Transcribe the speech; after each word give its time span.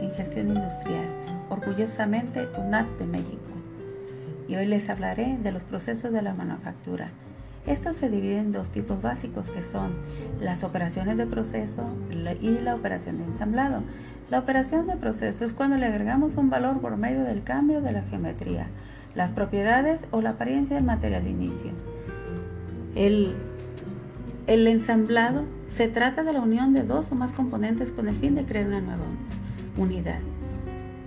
En 0.00 0.10
Gestión 0.12 0.48
Industrial, 0.48 1.06
orgullosamente 1.50 2.48
UNAT 2.58 2.86
de 2.98 3.06
México. 3.06 3.38
Y 4.48 4.56
hoy 4.56 4.66
les 4.66 4.88
hablaré 4.88 5.38
de 5.42 5.52
los 5.52 5.62
procesos 5.62 6.12
de 6.12 6.22
la 6.22 6.34
manufactura. 6.34 7.08
Estos 7.66 7.96
se 7.96 8.10
dividen 8.10 8.38
en 8.38 8.52
dos 8.52 8.68
tipos 8.70 9.00
básicos 9.00 9.48
que 9.50 9.62
son 9.62 9.92
las 10.40 10.64
operaciones 10.64 11.16
de 11.16 11.26
proceso 11.26 11.84
y 12.40 12.58
la 12.58 12.74
operación 12.74 13.18
de 13.18 13.24
ensamblado. 13.24 13.82
La 14.30 14.40
operación 14.40 14.86
de 14.86 14.96
proceso 14.96 15.44
es 15.44 15.52
cuando 15.52 15.76
le 15.76 15.86
agregamos 15.86 16.36
un 16.36 16.50
valor 16.50 16.80
por 16.80 16.96
medio 16.96 17.22
del 17.22 17.42
cambio 17.44 17.80
de 17.80 17.92
la 17.92 18.02
geometría, 18.02 18.66
las 19.14 19.30
propiedades 19.30 20.00
o 20.10 20.20
la 20.22 20.30
apariencia 20.30 20.74
del 20.74 20.84
material 20.84 21.24
de 21.24 21.30
inicio. 21.30 21.70
El, 22.94 23.36
el 24.46 24.66
ensamblado 24.66 25.44
se 25.76 25.88
trata 25.88 26.24
de 26.24 26.32
la 26.32 26.40
unión 26.40 26.74
de 26.74 26.82
dos 26.82 27.06
o 27.10 27.14
más 27.14 27.32
componentes 27.32 27.92
con 27.92 28.08
el 28.08 28.16
fin 28.16 28.34
de 28.34 28.44
crear 28.44 28.66
una 28.66 28.80
nueva 28.80 29.04
unidad. 29.76 30.20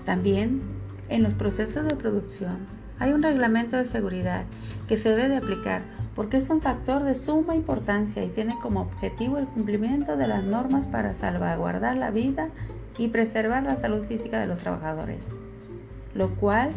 También 0.06 0.62
en 1.10 1.24
los 1.24 1.34
procesos 1.34 1.86
de 1.86 1.96
producción 1.96 2.68
hay 3.00 3.12
un 3.12 3.24
reglamento 3.24 3.78
de 3.78 3.86
seguridad 3.86 4.44
que 4.88 4.98
se 4.98 5.10
debe 5.10 5.30
de 5.30 5.38
aplicar 5.38 5.82
porque 6.16 6.38
es 6.38 6.50
un 6.50 6.62
factor 6.62 7.04
de 7.04 7.16
suma 7.16 7.56
importancia 7.56 8.24
y 8.24 8.30
tiene 8.30 8.56
como 8.62 8.82
objetivo 8.82 9.38
el 9.38 9.48
cumplimiento 9.48 10.16
de 10.16 10.28
las 10.28 10.44
normas 10.44 10.86
para 10.88 11.14
salvaguardar 11.14 11.98
la 11.98 12.12
vida 12.12 12.50
y 12.98 13.10
preservar 13.10 13.64
la 13.64 13.76
salud 13.76 14.06
física 14.06 14.40
de 14.40 14.48
los 14.48 14.60
trabajadores, 14.60 15.24
lo 16.14 16.30
cual 16.36 16.70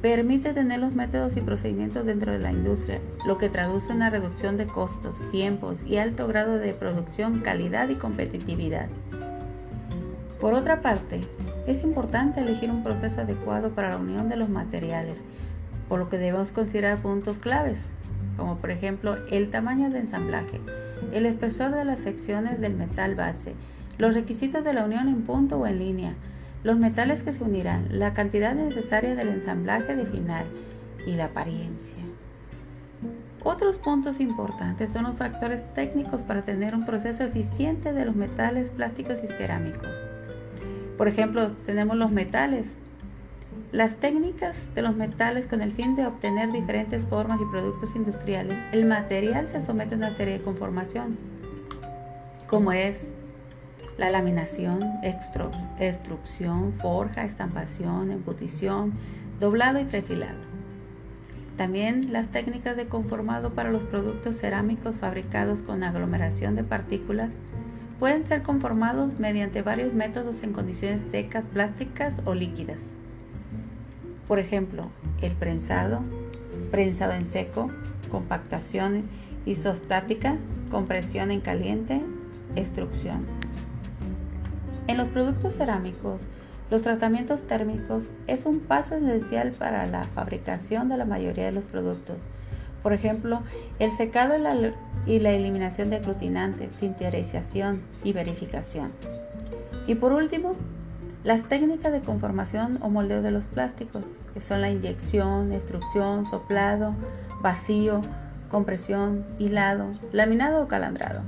permite 0.00 0.52
tener 0.52 0.78
los 0.78 0.94
métodos 0.94 1.36
y 1.36 1.40
procedimientos 1.40 2.06
dentro 2.06 2.30
de 2.30 2.38
la 2.38 2.52
industria, 2.52 3.00
lo 3.26 3.38
que 3.38 3.48
traduce 3.48 3.92
una 3.92 4.10
reducción 4.10 4.56
de 4.56 4.66
costos, 4.66 5.16
tiempos 5.32 5.82
y 5.84 5.96
alto 5.96 6.28
grado 6.28 6.58
de 6.58 6.74
producción, 6.74 7.40
calidad 7.40 7.88
y 7.88 7.96
competitividad. 7.96 8.86
Por 10.40 10.54
otra 10.54 10.82
parte, 10.82 11.20
es 11.66 11.82
importante 11.82 12.40
elegir 12.40 12.70
un 12.70 12.82
proceso 12.82 13.22
adecuado 13.22 13.70
para 13.70 13.90
la 13.90 13.96
unión 13.96 14.28
de 14.28 14.36
los 14.36 14.48
materiales, 14.48 15.18
por 15.88 15.98
lo 15.98 16.08
que 16.08 16.18
debemos 16.18 16.50
considerar 16.50 16.98
puntos 16.98 17.38
claves 17.38 17.90
como 18.36 18.58
por 18.58 18.70
ejemplo 18.70 19.16
el 19.30 19.50
tamaño 19.50 19.90
de 19.90 20.00
ensamblaje, 20.00 20.60
el 21.12 21.26
espesor 21.26 21.72
de 21.72 21.84
las 21.84 22.00
secciones 22.00 22.60
del 22.60 22.74
metal 22.74 23.14
base, 23.14 23.54
los 23.98 24.14
requisitos 24.14 24.62
de 24.62 24.74
la 24.74 24.84
unión 24.84 25.08
en 25.08 25.22
punto 25.22 25.58
o 25.58 25.66
en 25.66 25.78
línea, 25.78 26.12
los 26.62 26.78
metales 26.78 27.22
que 27.22 27.32
se 27.32 27.42
unirán, 27.42 27.86
la 27.90 28.12
cantidad 28.12 28.54
necesaria 28.54 29.14
del 29.14 29.28
ensamblaje 29.28 29.94
de 29.94 30.06
final 30.06 30.46
y 31.06 31.12
la 31.12 31.26
apariencia. 31.26 31.96
Otros 33.42 33.78
puntos 33.78 34.20
importantes 34.20 34.90
son 34.90 35.04
los 35.04 35.16
factores 35.16 35.62
técnicos 35.74 36.22
para 36.22 36.42
tener 36.42 36.74
un 36.74 36.84
proceso 36.84 37.22
eficiente 37.22 37.92
de 37.92 38.04
los 38.04 38.16
metales, 38.16 38.70
plásticos 38.70 39.22
y 39.22 39.28
cerámicos. 39.28 39.88
Por 40.96 41.08
ejemplo, 41.08 41.50
tenemos 41.66 41.96
los 41.96 42.10
metales, 42.10 42.66
las 43.72 43.96
técnicas 43.96 44.56
de 44.74 44.82
los 44.82 44.96
metales 44.96 45.46
con 45.46 45.60
el 45.60 45.72
fin 45.72 45.96
de 45.96 46.06
obtener 46.06 46.52
diferentes 46.52 47.04
formas 47.04 47.40
y 47.40 47.50
productos 47.50 47.94
industriales, 47.94 48.56
el 48.72 48.86
material 48.86 49.48
se 49.48 49.60
somete 49.60 49.94
a 49.94 49.98
una 49.98 50.12
serie 50.12 50.38
de 50.38 50.44
conformación, 50.44 51.18
como 52.46 52.72
es 52.72 52.96
la 53.98 54.10
laminación, 54.10 54.80
extrusión, 55.78 56.72
forja, 56.74 57.24
estampación, 57.24 58.10
embutición, 58.10 58.92
doblado 59.40 59.80
y 59.80 59.84
prefilado. 59.84 60.38
También 61.56 62.12
las 62.12 62.28
técnicas 62.28 62.76
de 62.76 62.86
conformado 62.86 63.54
para 63.54 63.70
los 63.70 63.82
productos 63.84 64.36
cerámicos 64.36 64.96
fabricados 64.96 65.60
con 65.62 65.82
aglomeración 65.82 66.54
de 66.54 66.64
partículas 66.64 67.30
pueden 67.98 68.26
ser 68.26 68.42
conformados 68.42 69.18
mediante 69.18 69.62
varios 69.62 69.94
métodos 69.94 70.42
en 70.42 70.52
condiciones 70.52 71.02
secas, 71.10 71.44
plásticas 71.46 72.20
o 72.24 72.34
líquidas. 72.34 72.80
Por 74.28 74.38
ejemplo, 74.38 74.90
el 75.22 75.32
prensado, 75.32 76.00
prensado 76.70 77.12
en 77.12 77.26
seco, 77.26 77.70
compactación 78.10 79.04
isostática, 79.46 80.36
compresión 80.70 81.30
en 81.30 81.40
caliente, 81.40 82.02
extrusión. 82.56 83.24
En 84.88 84.96
los 84.96 85.08
productos 85.08 85.54
cerámicos, 85.54 86.20
los 86.70 86.82
tratamientos 86.82 87.46
térmicos 87.46 88.04
es 88.26 88.44
un 88.44 88.58
paso 88.58 88.96
esencial 88.96 89.52
para 89.52 89.86
la 89.86 90.02
fabricación 90.02 90.88
de 90.88 90.96
la 90.96 91.04
mayoría 91.04 91.46
de 91.46 91.52
los 91.52 91.64
productos. 91.64 92.16
Por 92.86 92.92
ejemplo, 92.92 93.42
el 93.80 93.90
secado 93.90 94.36
y 95.06 95.18
la, 95.18 95.30
eliminación 95.32 95.90
de 95.90 95.96
aglutinantes, 95.96 96.72
sinterización 96.78 97.82
y 98.04 98.12
verificación. 98.12 98.92
Y 99.88 99.96
por 99.96 100.12
último, 100.12 100.54
las 101.24 101.42
técnicas 101.48 101.90
de 101.90 102.00
conformación 102.00 102.78
o 102.82 102.88
moldeo 102.88 103.22
de 103.22 103.32
los 103.32 103.42
plásticos, 103.42 104.04
que 104.34 104.40
son 104.40 104.60
la 104.60 104.70
inyección, 104.70 105.50
extrusión, 105.50 106.26
soplado, 106.26 106.94
vacío, 107.42 108.02
compresión, 108.52 109.26
hilado, 109.40 109.86
laminado 110.12 110.62
o 110.62 110.68
calandrado. 110.68 111.22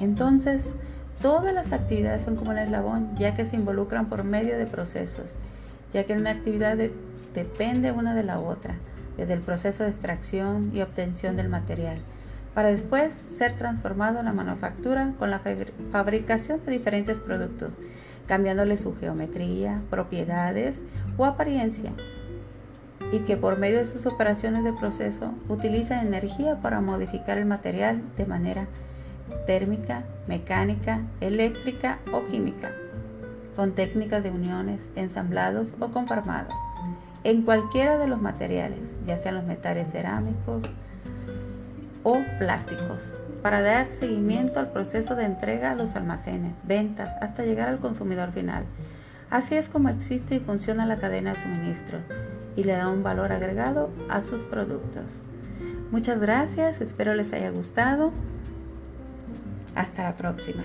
Entonces, 0.00 0.64
todas 1.22 1.54
las 1.54 1.72
actividades 1.72 2.24
son 2.24 2.34
como 2.34 2.50
un 2.50 2.58
eslabón, 2.58 3.16
ya 3.16 3.36
que 3.36 3.44
se 3.44 3.54
involucran 3.54 4.06
por 4.06 4.24
medio 4.24 4.58
de 4.58 4.66
procesos, 4.66 5.30
ya 5.94 6.02
que 6.02 6.14
una 6.14 6.30
actividad 6.30 6.76
depende 7.34 7.92
una 7.92 8.16
de 8.16 8.24
la 8.24 8.40
otra, 8.40 8.74
desde 9.20 9.34
el 9.34 9.40
proceso 9.40 9.84
de 9.84 9.90
extracción 9.90 10.70
y 10.74 10.80
obtención 10.80 11.36
del 11.36 11.48
material, 11.48 11.98
para 12.54 12.68
después 12.68 13.12
ser 13.12 13.52
transformado 13.52 14.18
en 14.18 14.24
la 14.24 14.32
manufactura 14.32 15.12
con 15.18 15.30
la 15.30 15.40
fabricación 15.92 16.60
de 16.64 16.72
diferentes 16.72 17.18
productos 17.18 17.70
cambiándole 18.30 18.76
su 18.76 18.96
geometría, 18.96 19.82
propiedades 19.90 20.76
o 21.16 21.24
apariencia, 21.24 21.90
y 23.10 23.18
que 23.20 23.36
por 23.36 23.58
medio 23.58 23.78
de 23.78 23.86
sus 23.86 24.06
operaciones 24.06 24.62
de 24.62 24.72
proceso 24.72 25.34
utiliza 25.48 26.00
energía 26.00 26.60
para 26.62 26.80
modificar 26.80 27.38
el 27.38 27.46
material 27.46 28.00
de 28.16 28.26
manera 28.26 28.68
térmica, 29.48 30.04
mecánica, 30.28 31.00
eléctrica 31.20 31.98
o 32.12 32.24
química, 32.26 32.70
con 33.56 33.72
técnicas 33.72 34.22
de 34.22 34.30
uniones, 34.30 34.92
ensamblados 34.94 35.66
o 35.80 35.88
conformados, 35.88 36.54
en 37.24 37.42
cualquiera 37.42 37.98
de 37.98 38.06
los 38.06 38.20
materiales, 38.20 38.96
ya 39.06 39.18
sean 39.18 39.34
los 39.34 39.44
metales 39.44 39.88
cerámicos 39.90 40.64
o 42.02 42.18
plásticos 42.38 42.98
para 43.42 43.62
dar 43.62 43.92
seguimiento 43.92 44.60
al 44.60 44.70
proceso 44.70 45.14
de 45.14 45.24
entrega 45.24 45.70
a 45.70 45.74
los 45.74 45.96
almacenes, 45.96 46.52
ventas, 46.62 47.10
hasta 47.22 47.44
llegar 47.44 47.68
al 47.68 47.78
consumidor 47.78 48.32
final. 48.32 48.64
Así 49.30 49.54
es 49.54 49.68
como 49.68 49.88
existe 49.88 50.36
y 50.36 50.40
funciona 50.40 50.86
la 50.86 50.98
cadena 50.98 51.32
de 51.32 51.42
suministro 51.42 51.98
y 52.56 52.64
le 52.64 52.72
da 52.72 52.88
un 52.88 53.02
valor 53.02 53.32
agregado 53.32 53.90
a 54.08 54.22
sus 54.22 54.42
productos. 54.44 55.04
Muchas 55.90 56.20
gracias, 56.20 56.80
espero 56.80 57.14
les 57.14 57.32
haya 57.32 57.50
gustado. 57.50 58.12
Hasta 59.74 60.02
la 60.02 60.16
próxima. 60.16 60.64